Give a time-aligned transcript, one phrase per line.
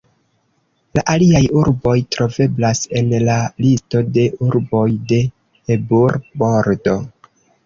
[0.99, 3.35] La aliaj urboj troveblas en la
[3.67, 5.21] Listo de urboj de
[5.77, 6.99] Ebur-Bordo.